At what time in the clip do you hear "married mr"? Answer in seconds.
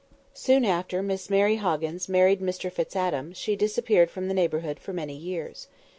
2.09-2.71